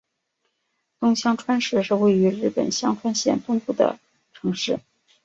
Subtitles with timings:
[0.99, 3.99] 东香川市是位于日本香川县东部的
[4.33, 4.79] 城市。